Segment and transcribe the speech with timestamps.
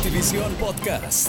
[0.00, 1.28] Notivisión Podcast.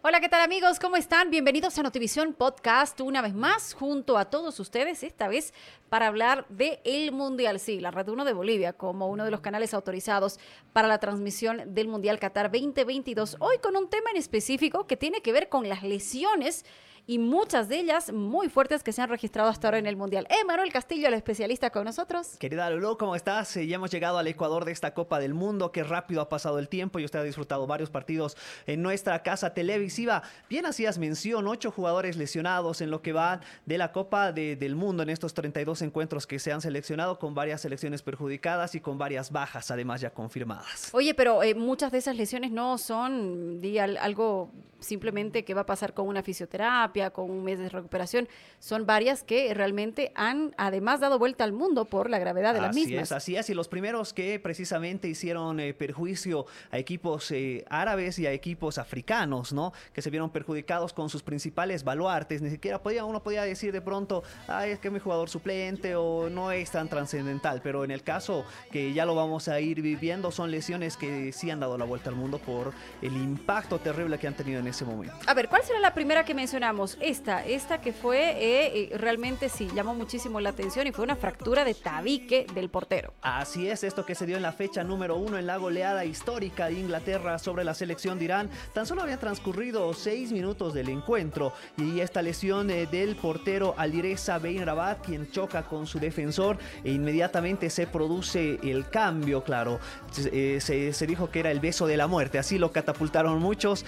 [0.00, 0.78] Hola, ¿qué tal amigos?
[0.78, 1.28] ¿Cómo están?
[1.28, 5.52] Bienvenidos a Notivisión Podcast una vez más junto a todos ustedes, esta vez
[5.90, 7.60] para hablar de el Mundial.
[7.60, 10.40] Sí, la Red 1 de Bolivia como uno de los canales autorizados
[10.72, 13.36] para la transmisión del Mundial Qatar 2022.
[13.38, 16.64] Hoy con un tema en específico que tiene que ver con las lesiones
[17.06, 20.26] y muchas de ellas muy fuertes que se han registrado hasta ahora en el Mundial.
[20.30, 22.36] Eh, Manuel Castillo, el especialista con nosotros.
[22.38, 23.56] Querida Lulu, ¿cómo estás?
[23.56, 25.72] Eh, ya hemos llegado al Ecuador de esta Copa del Mundo.
[25.72, 28.36] Qué rápido ha pasado el tiempo y usted ha disfrutado varios partidos
[28.66, 30.22] en nuestra casa televisiva.
[30.48, 35.02] Bien hacías mención, ocho jugadores lesionados en lo que va de la Copa del Mundo
[35.02, 39.30] en estos 32 encuentros que se han seleccionado con varias selecciones perjudicadas y con varias
[39.30, 40.90] bajas además ya confirmadas.
[40.92, 45.66] Oye, pero eh, muchas de esas lesiones no son di, algo simplemente que va a
[45.66, 48.28] pasar con una fisioterapia con un mes de recuperación.
[48.58, 52.74] Son varias que realmente han además dado vuelta al mundo por la gravedad de las
[52.74, 53.04] mismas.
[53.04, 58.18] Es, así es, y los primeros que precisamente hicieron eh, perjuicio a equipos eh, árabes
[58.18, 59.72] y a equipos africanos, ¿no?
[59.92, 62.42] Que se vieron perjudicados con sus principales baluartes.
[62.42, 66.28] Ni siquiera podía, uno podía decir de pronto, ay, es que mi jugador suplente o
[66.28, 70.30] no es tan trascendental, pero en el caso que ya lo vamos a ir viviendo,
[70.30, 74.26] son lesiones que sí han dado la vuelta al mundo por el impacto terrible que
[74.26, 75.14] han tenido en ese momento.
[75.26, 76.79] A ver, ¿cuál será la primera que mencionamos?
[77.00, 81.16] Esta, esta que fue eh, eh, realmente sí, llamó muchísimo la atención y fue una
[81.16, 83.12] fractura de tabique del portero.
[83.20, 86.66] Así es, esto que se dio en la fecha número uno en la goleada histórica
[86.66, 88.50] de Inglaterra sobre la selección de Irán.
[88.72, 94.38] Tan solo había transcurrido seis minutos del encuentro y esta lesión eh, del portero Alireza
[94.38, 99.80] Bein Rabat, quien choca con su defensor e inmediatamente se produce el cambio, claro.
[100.12, 103.84] se, dijo que era el beso de la muerte, así lo catapultaron muchos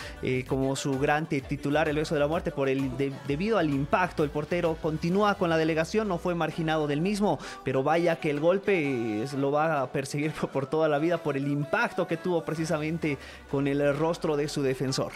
[0.47, 2.81] como su gran titular, el beso de la muerte, por el
[3.27, 7.83] debido al impacto, el portero continúa con la delegación, no fue marginado del mismo, pero
[7.83, 12.07] vaya que el golpe lo va a perseguir por toda la vida por el impacto
[12.07, 13.18] que tuvo precisamente
[13.51, 15.12] con el rostro de su defensor.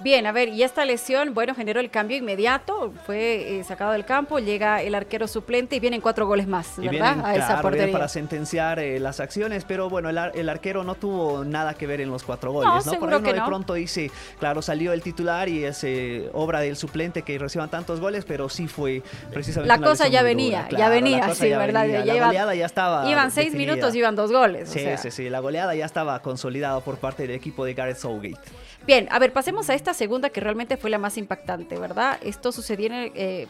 [0.00, 4.04] Bien, a ver, y esta lesión, bueno, generó el cambio inmediato, fue eh, sacado del
[4.04, 7.24] campo, llega el arquero suplente y vienen cuatro goles más, ¿verdad?
[7.24, 7.92] a esa portería.
[7.92, 12.10] para sentenciar eh, las acciones, pero bueno, el, arquero no tuvo nada que ver en
[12.10, 12.92] los cuatro goles, ¿no?
[12.92, 12.98] ¿no?
[12.98, 16.76] Por ahí uno de pronto dice, claro, salió el titular y es eh, obra del
[16.76, 21.34] suplente que reciban tantos goles, pero sí fue precisamente La cosa ya venía, ya venía,
[21.34, 21.86] sí, ¿verdad?
[21.86, 24.68] Ya la goleada ya estaba Iban seis minutos, iban dos goles.
[24.68, 28.40] Sí, sí, sí, la goleada ya estaba consolidada por parte del equipo de Gareth Southgate.
[28.86, 32.18] Bien, a ver, pasemos a esta segunda que realmente fue la más impactante, ¿verdad?
[32.22, 33.48] Esto sucedió en el, eh,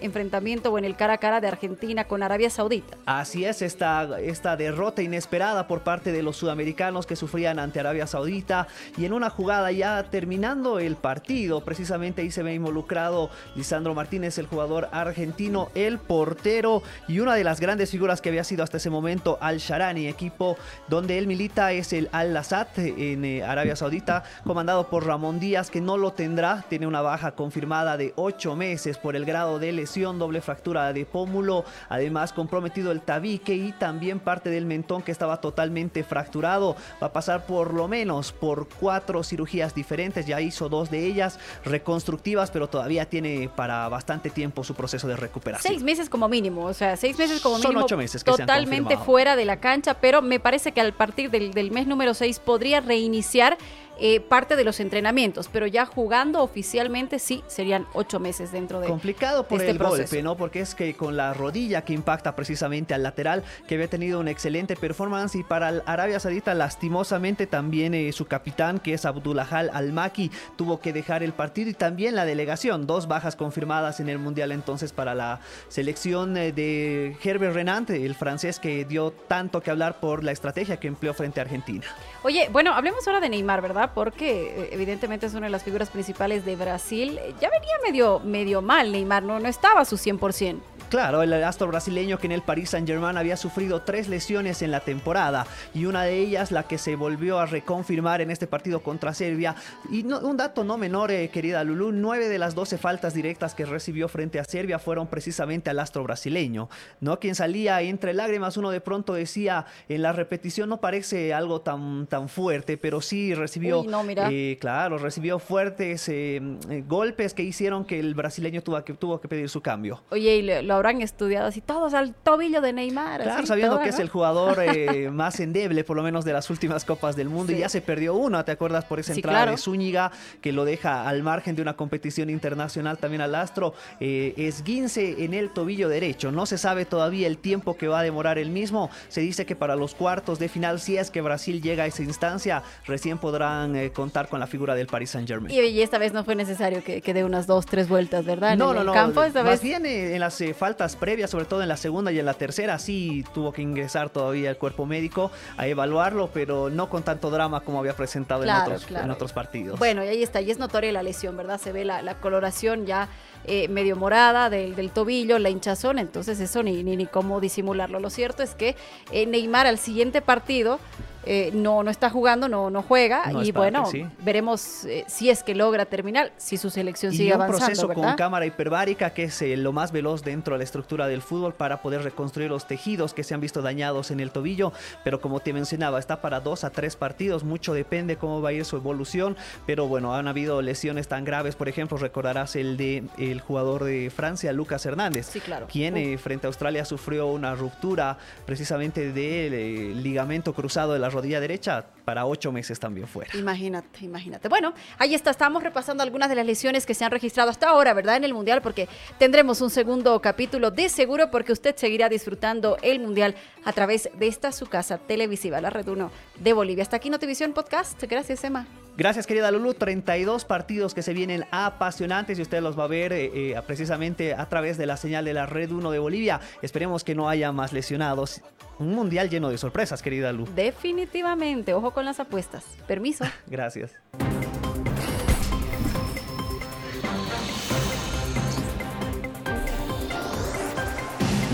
[0.00, 2.96] enfrentamiento o en el cara a cara de Argentina con Arabia Saudita.
[3.04, 8.06] Así es, esta, esta derrota inesperada por parte de los sudamericanos que sufrían ante Arabia
[8.06, 13.92] Saudita y en una jugada ya terminando el partido, precisamente ahí se ve involucrado Lisandro
[13.92, 18.62] Martínez, el jugador argentino, el portero y una de las grandes figuras que había sido
[18.62, 23.42] hasta ese momento Al Sharani, equipo donde él milita es el Al Lassat en eh,
[23.42, 26.64] Arabia Saudita, comandado por Ramón Díaz, que no lo tendrá.
[26.68, 31.04] Tiene una baja confirmada de ocho meses por el grado de lesión, doble fractura de
[31.04, 31.64] pómulo.
[31.88, 36.76] Además, comprometido el tabique y también parte del mentón que estaba totalmente fracturado.
[37.02, 40.26] Va a pasar por lo menos por cuatro cirugías diferentes.
[40.26, 45.16] Ya hizo dos de ellas reconstructivas, pero todavía tiene para bastante tiempo su proceso de
[45.16, 45.72] recuperación.
[45.72, 47.72] Seis meses como mínimo, o sea, seis meses como mínimo.
[47.72, 51.30] Son ocho meses que Totalmente fuera de la cancha, pero me parece que al partir
[51.30, 53.56] del, del mes número seis podría reiniciar
[53.98, 58.86] eh, parte de los entrenamientos, pero ya jugando oficialmente sí serían ocho meses dentro de
[58.86, 60.02] complicado por este el proceso.
[60.02, 60.36] golpe, ¿no?
[60.36, 64.30] Porque es que con la rodilla que impacta precisamente al lateral, que había tenido una
[64.30, 70.30] excelente performance y para Arabia Saudita lastimosamente también eh, su capitán que es Abdulahal Al-Maki
[70.56, 74.52] tuvo que dejar el partido y también la delegación, dos bajas confirmadas en el mundial
[74.52, 80.00] entonces para la selección eh, de Herbert Renante, el francés que dio tanto que hablar
[80.00, 81.86] por la estrategia que empleó frente a Argentina.
[82.22, 83.85] Oye, bueno, hablemos ahora de Neymar, ¿verdad?
[83.94, 87.18] Porque eh, evidentemente es una de las figuras principales de Brasil.
[87.40, 90.60] Ya venía medio, medio mal Neymar, no, no estaba a su 100%.
[90.88, 94.80] Claro, el astro brasileño que en el Paris Saint-Germain había sufrido tres lesiones en la
[94.80, 95.44] temporada
[95.74, 99.56] y una de ellas la que se volvió a reconfirmar en este partido contra Serbia.
[99.90, 103.66] Y un dato no menor, eh, querida Lulu, nueve de las doce faltas directas que
[103.66, 106.68] recibió frente a Serbia fueron precisamente al astro brasileño,
[107.00, 107.18] ¿no?
[107.18, 112.06] Quien salía entre lágrimas, uno de pronto decía en la repetición no parece algo tan,
[112.06, 113.84] tan fuerte, pero sí recibió,
[114.30, 116.40] eh, claro, recibió fuertes eh,
[116.86, 120.02] golpes que hicieron que el brasileño tuvo que, tuvo que pedir su cambio.
[120.10, 123.22] Oye, y lo habrán estudiado así todos al tobillo de Neymar.
[123.22, 124.02] Claro, así, sabiendo todo, que es ¿no?
[124.02, 127.58] el jugador eh, más endeble, por lo menos de las últimas Copas del Mundo, Sí.
[127.58, 128.84] y ya se perdió una, ¿te acuerdas?
[128.84, 129.50] Por esa Sí, entrada claro.
[129.52, 133.74] de Zúñiga, que lo deja al margen de una competición internacional también al Astro.
[134.00, 136.32] Eh, esguince en el tobillo derecho.
[136.32, 138.90] No se sabe todavía el tiempo que va a demorar el mismo.
[139.08, 142.02] Se dice que para los cuartos de final, si es que Brasil llega a esa
[142.02, 145.54] instancia, recién podrán eh, contar con la figura del Paris Saint-Germain.
[145.54, 148.52] Y, y esta vez no fue necesario que, que dé unas dos, tres vueltas, ¿verdad?
[148.52, 148.92] En No, el, no, no.
[148.92, 149.62] campo esta Más vez.
[149.62, 152.34] bien eh, en las eh, faltas previas, sobre todo en la segunda y en la
[152.34, 157.30] tercera, sí tuvo que ingresar todavía el cuerpo médico a evaluarlo, pero no con tanto
[157.30, 159.04] drama como había presentado Claro, en, otros, claro.
[159.04, 159.78] en otros partidos.
[159.78, 161.60] Bueno, y ahí está, y es notoria la lesión, ¿verdad?
[161.60, 163.08] Se ve la, la coloración ya
[163.44, 168.00] eh, medio morada del, del tobillo, la hinchazón, entonces eso ni, ni, ni cómo disimularlo.
[168.00, 168.74] Lo cierto es que
[169.12, 170.80] eh, Neymar al siguiente partido
[171.26, 174.06] eh, no, no está jugando, no, no juega, No y parte, bueno, sí.
[174.24, 177.88] veremos eh, si es que logra terminar, si su selección y sigue un avanzando, proceso
[177.88, 178.02] ¿verdad?
[178.02, 181.52] con cámara hiperbárica que es eh, lo más veloz dentro de la estructura del fútbol
[181.54, 184.72] para poder reconstruir los tejidos que se han visto dañados en el tobillo,
[185.04, 188.52] pero como te mencionaba, está para dos a tres partidos, mucho depende cómo va a
[188.52, 189.36] ir su evolución,
[189.66, 194.10] pero bueno, han habido lesiones tan graves, por ejemplo, recordarás el de el jugador de
[194.14, 195.66] Francia, Lucas Hernández, Sí, claro.
[195.70, 201.40] quien eh, frente a Australia sufrió una ruptura precisamente del ligamento cruzado de la rodilla
[201.40, 203.36] derecha, para ocho meses también fuera.
[203.36, 204.48] Imagínate, imagínate.
[204.48, 207.92] Bueno, ahí está, estamos repasando algunas de las lesiones que se han registrado hasta ahora,
[207.94, 208.16] ¿verdad?
[208.16, 213.00] En el Mundial, porque tendremos un segundo capítulo de seguro, porque usted seguirá disfrutando el
[213.00, 213.34] Mundial
[213.64, 216.82] a través de esta su casa televisiva, la Red 1 de Bolivia.
[216.82, 218.02] Hasta aquí Notivisión Podcast.
[218.04, 218.66] Gracias, Emma.
[218.96, 219.74] Gracias, querida Lulu.
[219.74, 224.34] 32 partidos que se vienen apasionantes y usted los va a ver eh, eh, precisamente
[224.34, 226.40] a través de la señal de la Red 1 de Bolivia.
[226.62, 228.40] Esperemos que no haya más lesionados.
[228.78, 230.46] Un mundial lleno de sorpresas, querida Lu.
[230.54, 232.64] Definitivamente, ojo con las apuestas.
[232.86, 233.24] Permiso.
[233.46, 233.92] Gracias.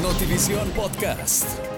[0.02, 1.71] Notivisión Podcast.